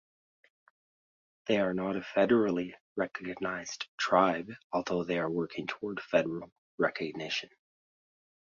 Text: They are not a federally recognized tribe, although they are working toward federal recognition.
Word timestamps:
They 1.45 1.57
are 1.59 1.75
not 1.75 1.95
a 1.95 1.99
federally 2.01 2.73
recognized 2.95 3.85
tribe, 3.99 4.49
although 4.73 5.03
they 5.03 5.19
are 5.19 5.29
working 5.29 5.67
toward 5.67 6.01
federal 6.01 6.51
recognition. 6.79 7.51